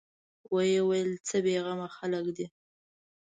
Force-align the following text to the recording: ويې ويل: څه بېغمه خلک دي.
ويې 0.53 0.79
ويل: 0.87 1.11
څه 1.27 1.37
بېغمه 1.45 1.87
خلک 1.97 2.25
دي. 2.37 2.45